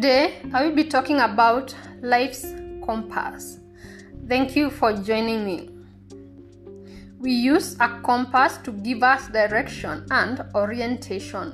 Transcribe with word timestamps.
Today, 0.00 0.36
I 0.54 0.64
will 0.64 0.76
be 0.76 0.84
talking 0.84 1.18
about 1.18 1.74
life's 2.02 2.54
compass. 2.86 3.58
Thank 4.28 4.54
you 4.54 4.70
for 4.70 4.92
joining 4.92 5.44
me. 5.44 5.70
We 7.18 7.32
use 7.32 7.74
a 7.80 8.00
compass 8.04 8.58
to 8.58 8.70
give 8.70 9.02
us 9.02 9.26
direction 9.26 10.06
and 10.12 10.44
orientation. 10.54 11.50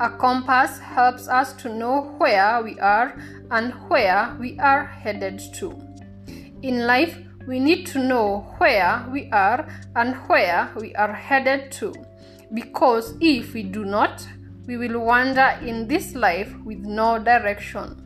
A 0.00 0.10
compass 0.10 0.80
helps 0.80 1.28
us 1.28 1.52
to 1.62 1.72
know 1.72 2.16
where 2.18 2.60
we 2.60 2.76
are 2.80 3.16
and 3.52 3.72
where 3.88 4.36
we 4.40 4.58
are 4.58 4.84
headed 4.86 5.40
to. 5.54 5.80
In 6.62 6.88
life, 6.88 7.16
we 7.46 7.60
need 7.60 7.86
to 7.92 8.00
know 8.00 8.52
where 8.58 9.06
we 9.12 9.30
are 9.30 9.68
and 9.94 10.16
where 10.26 10.72
we 10.74 10.92
are 10.96 11.12
headed 11.12 11.70
to 11.78 11.94
because 12.52 13.14
if 13.20 13.54
we 13.54 13.62
do 13.62 13.84
not, 13.84 14.26
we 14.70 14.76
will 14.76 15.00
wander 15.00 15.58
in 15.66 15.88
this 15.88 16.14
life 16.14 16.54
with 16.64 16.78
no 16.78 17.18
direction. 17.18 17.96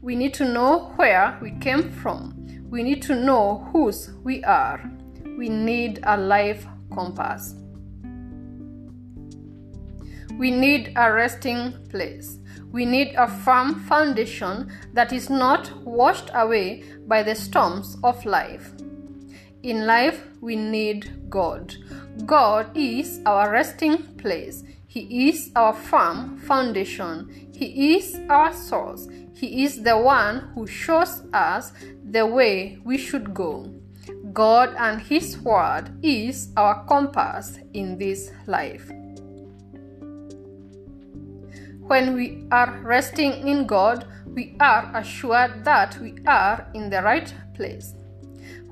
We 0.00 0.16
need 0.16 0.32
to 0.34 0.44
know 0.46 0.94
where 0.96 1.38
we 1.42 1.50
came 1.60 1.92
from. 1.92 2.34
We 2.70 2.82
need 2.82 3.02
to 3.02 3.14
know 3.14 3.68
whose 3.70 4.12
we 4.24 4.42
are. 4.42 4.90
We 5.36 5.50
need 5.50 6.00
a 6.04 6.16
life 6.16 6.66
compass. 6.94 7.56
We 10.38 10.50
need 10.50 10.94
a 10.96 11.12
resting 11.12 11.74
place. 11.90 12.38
We 12.72 12.86
need 12.86 13.14
a 13.14 13.28
firm 13.28 13.74
foundation 13.80 14.72
that 14.94 15.12
is 15.12 15.28
not 15.28 15.70
washed 15.84 16.30
away 16.32 16.84
by 17.06 17.22
the 17.22 17.34
storms 17.34 17.98
of 18.02 18.24
life. 18.24 18.72
In 19.62 19.84
life, 19.84 20.26
we 20.40 20.56
need 20.56 21.28
God. 21.28 21.74
God 22.24 22.74
is 22.74 23.20
our 23.26 23.52
resting 23.52 23.98
place. 24.16 24.64
He 24.90 25.28
is 25.28 25.50
our 25.54 25.74
firm 25.74 26.38
foundation. 26.38 27.50
He 27.52 27.96
is 27.96 28.18
our 28.30 28.54
source. 28.54 29.06
He 29.34 29.62
is 29.62 29.82
the 29.82 29.98
one 29.98 30.50
who 30.54 30.66
shows 30.66 31.24
us 31.34 31.72
the 32.10 32.24
way 32.24 32.78
we 32.84 32.96
should 32.96 33.34
go. 33.34 33.70
God 34.32 34.74
and 34.78 34.98
His 35.02 35.38
Word 35.40 35.92
is 36.02 36.54
our 36.56 36.86
compass 36.86 37.58
in 37.74 37.98
this 37.98 38.30
life. 38.46 38.90
When 41.80 42.14
we 42.14 42.46
are 42.50 42.80
resting 42.82 43.46
in 43.46 43.66
God, 43.66 44.06
we 44.26 44.56
are 44.58 44.90
assured 44.94 45.66
that 45.66 45.98
we 46.00 46.14
are 46.26 46.66
in 46.72 46.88
the 46.88 47.02
right 47.02 47.32
place. 47.54 47.92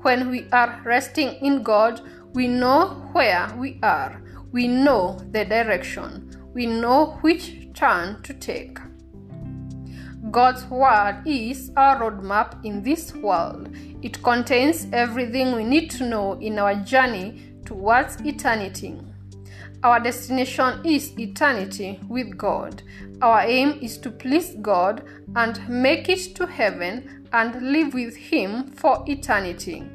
When 0.01 0.31
we 0.31 0.47
are 0.51 0.81
resting 0.83 1.33
in 1.45 1.61
God, 1.61 2.01
we 2.33 2.47
know 2.47 3.07
where 3.13 3.53
we 3.55 3.79
are. 3.83 4.19
We 4.57 4.67
know 4.67 5.19
the 5.33 5.45
direction. 5.45 6.35
We 6.55 6.65
know 6.65 7.19
which 7.21 7.67
turn 7.75 8.23
to 8.23 8.33
take. 8.33 8.79
God's 10.31 10.65
Word 10.65 11.21
is 11.27 11.71
our 11.77 12.01
roadmap 12.01 12.65
in 12.65 12.81
this 12.81 13.13
world. 13.13 13.69
It 14.01 14.23
contains 14.23 14.87
everything 14.91 15.55
we 15.55 15.63
need 15.63 15.91
to 15.91 16.07
know 16.07 16.39
in 16.39 16.57
our 16.57 16.73
journey 16.73 17.53
towards 17.65 18.19
eternity. 18.21 18.99
Our 19.83 19.99
destination 19.99 20.81
is 20.83 21.13
eternity 21.19 21.99
with 22.07 22.35
God. 22.35 22.81
Our 23.21 23.41
aim 23.41 23.77
is 23.79 23.99
to 23.99 24.09
please 24.09 24.55
God 24.59 25.03
and 25.35 25.69
make 25.69 26.09
it 26.09 26.35
to 26.35 26.47
heaven 26.47 27.27
and 27.31 27.61
live 27.61 27.93
with 27.93 28.15
Him 28.15 28.71
for 28.71 29.03
eternity. 29.05 29.87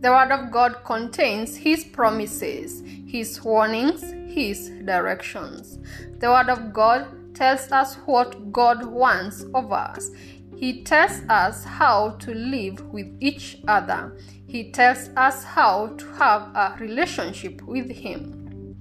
The 0.00 0.10
Word 0.10 0.30
of 0.30 0.50
God 0.50 0.84
contains 0.84 1.56
His 1.56 1.82
promises, 1.82 2.82
His 3.06 3.42
warnings, 3.42 4.02
His 4.30 4.68
directions. 4.84 5.78
The 6.18 6.28
Word 6.28 6.50
of 6.50 6.74
God 6.74 7.34
tells 7.34 7.72
us 7.72 7.94
what 8.04 8.52
God 8.52 8.84
wants 8.84 9.44
of 9.54 9.72
us. 9.72 10.10
He 10.54 10.82
tells 10.82 11.22
us 11.30 11.64
how 11.64 12.10
to 12.20 12.34
live 12.34 12.80
with 12.92 13.06
each 13.20 13.58
other. 13.68 14.16
He 14.46 14.70
tells 14.70 15.08
us 15.16 15.44
how 15.44 15.88
to 15.98 16.06
have 16.12 16.42
a 16.54 16.76
relationship 16.78 17.62
with 17.62 17.90
Him. 17.90 18.76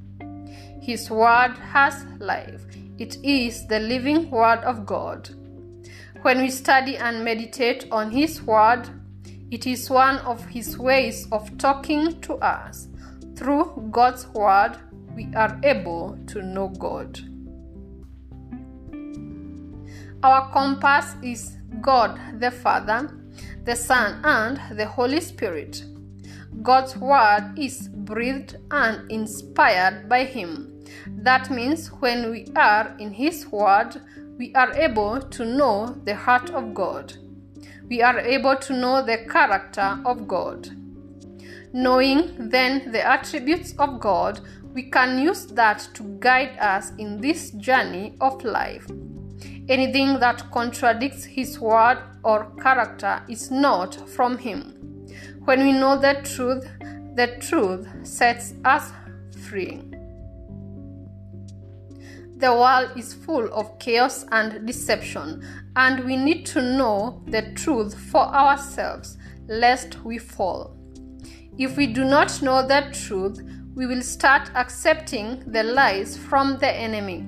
His 0.81 1.09
Word 1.09 1.57
has 1.57 2.05
life, 2.19 2.65
it 2.97 3.17
is 3.23 3.65
the 3.67 3.79
living 3.79 4.29
Word 4.29 4.59
of 4.59 4.85
God. 4.85 5.29
When 6.23 6.41
we 6.41 6.49
study 6.49 6.97
and 6.97 7.23
meditate 7.23 7.87
on 7.91 8.11
His 8.11 8.41
Word, 8.41 8.89
it 9.55 9.65
is 9.65 9.89
one 9.89 10.17
of 10.17 10.45
His 10.47 10.77
ways 10.77 11.29
of 11.31 11.57
talking 11.57 12.19
to 12.19 12.33
us. 12.39 12.89
Through 13.37 13.87
God's 13.89 14.27
Word, 14.33 14.75
we 15.15 15.33
are 15.33 15.57
able 15.63 16.19
to 16.27 16.41
know 16.41 16.67
God. 16.67 17.17
Our 20.21 20.51
compass 20.51 21.15
is 21.23 21.55
God 21.79 22.19
the 22.41 22.51
Father, 22.51 23.17
the 23.63 23.77
Son, 23.77 24.19
and 24.25 24.77
the 24.77 24.87
Holy 24.87 25.21
Spirit. 25.21 25.85
God's 26.61 26.97
Word 26.97 27.53
is 27.57 27.87
breathed 27.87 28.57
and 28.71 29.09
inspired 29.09 30.09
by 30.09 30.25
Him. 30.25 30.83
That 31.07 31.49
means 31.49 31.87
when 32.01 32.29
we 32.29 32.47
are 32.57 32.93
in 32.99 33.13
His 33.13 33.47
Word, 33.47 34.01
we 34.37 34.53
are 34.53 34.73
able 34.73 35.21
to 35.21 35.45
know 35.45 35.95
the 36.03 36.15
heart 36.15 36.49
of 36.49 36.73
God. 36.73 37.13
We 37.87 38.01
are 38.01 38.19
able 38.19 38.55
to 38.55 38.73
know 38.73 39.05
the 39.05 39.25
character 39.29 39.99
of 40.05 40.27
God. 40.27 40.69
Knowing 41.71 42.49
then 42.49 42.91
the 42.91 43.05
attributes 43.05 43.73
of 43.77 43.99
God, 43.99 44.39
we 44.73 44.83
can 44.83 45.19
use 45.19 45.45
that 45.47 45.87
to 45.93 46.03
guide 46.19 46.57
us 46.59 46.91
in 46.97 47.21
this 47.21 47.51
journey 47.51 48.15
of 48.21 48.43
life. 48.43 48.87
Anything 49.67 50.19
that 50.19 50.51
contradicts 50.51 51.23
His 51.23 51.59
word 51.59 51.99
or 52.23 52.51
character 52.61 53.21
is 53.29 53.51
not 53.51 54.09
from 54.09 54.37
Him. 54.37 55.07
When 55.45 55.63
we 55.63 55.71
know 55.71 55.99
the 55.99 56.21
truth, 56.23 56.67
the 57.15 57.37
truth 57.39 57.87
sets 58.03 58.53
us 58.63 58.91
free. 59.47 59.81
The 62.45 62.53
world 62.53 62.91
is 62.95 63.11
full 63.11 63.51
of 63.51 63.79
chaos 63.79 64.23
and 64.31 64.67
deception, 64.67 65.43
and 65.75 66.05
we 66.05 66.15
need 66.15 66.45
to 66.53 66.61
know 66.61 67.23
the 67.25 67.41
truth 67.55 67.97
for 67.97 68.21
ourselves 68.21 69.17
lest 69.47 70.05
we 70.05 70.19
fall. 70.19 70.77
If 71.57 71.75
we 71.75 71.87
do 71.87 72.05
not 72.05 72.43
know 72.43 72.61
the 72.61 72.91
truth, 72.93 73.41
we 73.73 73.87
will 73.87 74.03
start 74.03 74.51
accepting 74.53 75.41
the 75.47 75.63
lies 75.63 76.19
from 76.19 76.59
the 76.59 76.69
enemy. 76.69 77.25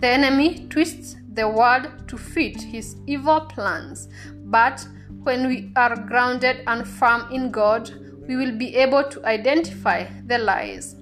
The 0.00 0.08
enemy 0.08 0.66
twists 0.68 1.14
the 1.34 1.48
word 1.48 2.08
to 2.08 2.18
fit 2.18 2.60
his 2.60 2.96
evil 3.06 3.42
plans, 3.42 4.08
but 4.46 4.84
when 5.22 5.46
we 5.46 5.70
are 5.76 5.94
grounded 5.94 6.64
and 6.66 6.84
firm 6.84 7.30
in 7.30 7.52
God, 7.52 7.92
we 8.26 8.34
will 8.34 8.58
be 8.58 8.74
able 8.74 9.04
to 9.04 9.24
identify 9.24 10.06
the 10.26 10.38
lies. 10.38 10.96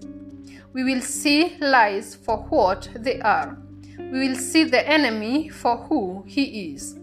We 0.73 0.85
will 0.85 1.01
see 1.01 1.57
lies 1.61 2.15
for 2.15 2.39
what 2.49 2.89
they 2.95 3.21
are. 3.21 3.59
We 3.99 4.29
will 4.29 4.37
see 4.37 4.65
the 4.65 4.89
enemy 4.89 5.49
for 5.49 5.77
who 5.77 6.25
he 6.27 6.73
is. 6.73 6.97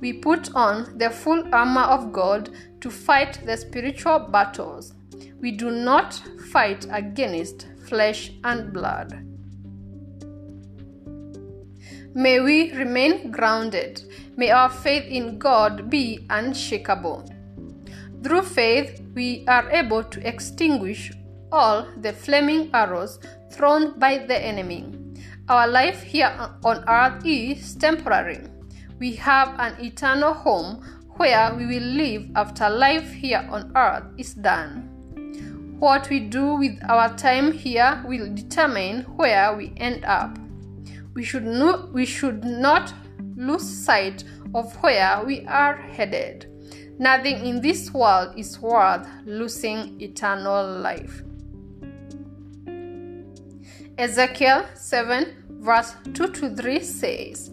We 0.00 0.12
put 0.12 0.54
on 0.54 0.96
the 0.96 1.10
full 1.10 1.42
armor 1.52 1.82
of 1.82 2.12
God 2.12 2.50
to 2.80 2.90
fight 2.90 3.40
the 3.44 3.56
spiritual 3.56 4.20
battles. 4.20 4.94
We 5.40 5.50
do 5.50 5.70
not 5.70 6.14
fight 6.52 6.86
against 6.90 7.66
flesh 7.86 8.32
and 8.44 8.72
blood. 8.72 9.24
May 12.14 12.40
we 12.40 12.72
remain 12.72 13.30
grounded. 13.30 14.02
May 14.36 14.50
our 14.50 14.70
faith 14.70 15.04
in 15.04 15.38
God 15.38 15.90
be 15.90 16.26
unshakable. 16.30 17.28
Through 18.22 18.42
faith, 18.42 19.02
we 19.14 19.44
are 19.46 19.70
able 19.70 20.04
to 20.04 20.26
extinguish 20.26 21.12
all 21.52 21.86
the 22.00 22.12
flaming 22.12 22.70
arrows 22.74 23.18
thrown 23.50 23.98
by 23.98 24.18
the 24.18 24.38
enemy. 24.38 24.94
Our 25.48 25.66
life 25.66 26.02
here 26.02 26.32
on 26.64 26.84
earth 26.88 27.24
is 27.24 27.74
temporary. 27.74 28.46
We 28.98 29.14
have 29.16 29.54
an 29.58 29.82
eternal 29.84 30.34
home 30.34 30.84
where 31.16 31.54
we 31.54 31.66
will 31.66 31.82
live 31.82 32.30
after 32.36 32.68
life 32.68 33.10
here 33.12 33.46
on 33.50 33.72
earth 33.74 34.04
is 34.18 34.34
done. 34.34 34.94
What 35.78 36.10
we 36.10 36.20
do 36.20 36.54
with 36.56 36.78
our 36.88 37.16
time 37.16 37.52
here 37.52 38.02
will 38.06 38.34
determine 38.34 39.02
where 39.16 39.56
we 39.56 39.72
end 39.76 40.04
up. 40.04 40.38
We 41.14 41.24
should, 41.24 41.44
no, 41.44 41.88
we 41.92 42.04
should 42.04 42.44
not 42.44 42.92
lose 43.36 43.62
sight 43.62 44.24
of 44.54 44.74
where 44.82 45.24
we 45.24 45.46
are 45.46 45.76
headed. 45.76 46.46
Nothing 46.98 47.46
in 47.46 47.60
this 47.60 47.92
world 47.94 48.34
is 48.36 48.60
worth 48.60 49.06
losing 49.24 50.00
eternal 50.00 50.80
life. 50.80 51.22
Ezekiel 53.98 54.64
7, 54.74 55.58
verse 55.60 55.96
2 56.14 56.28
to 56.28 56.54
3 56.54 56.80
says, 56.84 57.50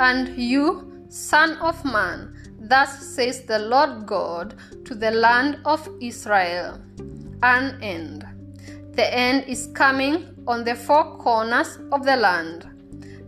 And 0.00 0.34
you, 0.34 1.04
son 1.10 1.58
of 1.58 1.84
man, 1.84 2.34
thus 2.58 3.06
says 3.06 3.42
the 3.42 3.58
Lord 3.58 4.06
God 4.06 4.54
to 4.86 4.94
the 4.94 5.10
land 5.10 5.58
of 5.66 5.86
Israel, 6.00 6.80
an 7.42 7.78
end. 7.82 8.24
The 8.92 9.14
end 9.14 9.44
is 9.46 9.66
coming 9.74 10.34
on 10.46 10.64
the 10.64 10.74
four 10.74 11.18
corners 11.18 11.78
of 11.92 12.06
the 12.06 12.16
land. 12.16 12.66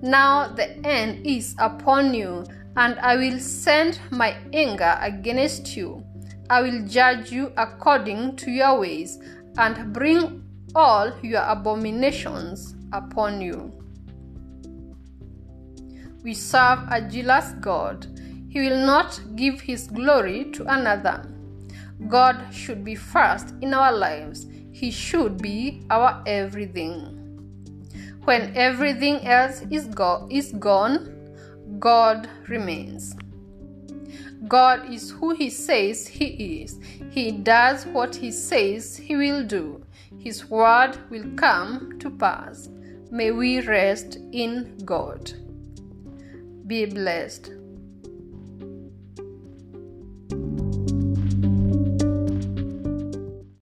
Now 0.00 0.48
the 0.48 0.78
end 0.86 1.26
is 1.26 1.54
upon 1.58 2.14
you, 2.14 2.42
and 2.78 2.98
I 3.00 3.16
will 3.16 3.38
send 3.38 4.00
my 4.10 4.34
anger 4.54 4.96
against 5.02 5.76
you. 5.76 6.02
I 6.48 6.62
will 6.62 6.86
judge 6.86 7.30
you 7.30 7.52
according 7.58 8.36
to 8.36 8.50
your 8.50 8.80
ways, 8.80 9.18
and 9.58 9.92
bring 9.92 10.45
all 10.76 11.10
your 11.22 11.42
abominations 11.42 12.74
upon 12.92 13.40
you. 13.40 13.72
We 16.22 16.34
serve 16.34 16.80
a 16.90 17.00
jealous 17.00 17.52
God. 17.60 18.06
He 18.50 18.60
will 18.60 18.84
not 18.84 19.18
give 19.36 19.60
his 19.60 19.86
glory 19.86 20.50
to 20.52 20.64
another. 20.66 21.24
God 22.08 22.52
should 22.52 22.84
be 22.84 22.94
first 22.94 23.54
in 23.62 23.72
our 23.72 23.92
lives. 23.92 24.46
He 24.70 24.90
should 24.90 25.38
be 25.40 25.82
our 25.88 26.22
everything. 26.26 26.92
When 28.24 28.54
everything 28.54 29.26
else 29.26 29.62
is, 29.70 29.86
go- 29.86 30.28
is 30.30 30.52
gone, 30.52 31.78
God 31.78 32.28
remains. 32.48 33.16
God 34.46 34.92
is 34.92 35.10
who 35.10 35.34
He 35.34 35.48
says 35.48 36.06
He 36.06 36.62
is. 36.62 36.78
He 37.10 37.32
does 37.32 37.86
what 37.86 38.14
He 38.14 38.30
says 38.30 38.96
He 38.96 39.16
will 39.16 39.42
do. 39.42 39.85
His 40.26 40.50
word 40.50 40.98
will 41.08 41.36
come 41.36 42.00
to 42.00 42.10
pass. 42.10 42.68
May 43.12 43.30
we 43.30 43.60
rest 43.60 44.18
in 44.32 44.76
God. 44.84 45.32
Be 46.66 46.84
blessed. 46.86 47.52